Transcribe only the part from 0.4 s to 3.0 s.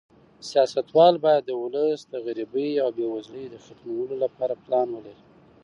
سیاستوال باید د ولس د غریبۍ او